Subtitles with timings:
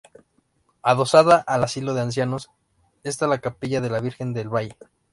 [0.81, 2.49] Adosada al Asilo de Ancianos,
[3.03, 4.75] está la capilla de la Virgen del Valle.